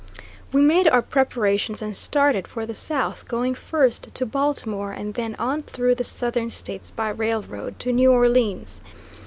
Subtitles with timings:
[0.51, 5.35] We made our preparations and started for the South, going first to Baltimore and then
[5.37, 8.81] on through the Southern States by railroad to New Orleans.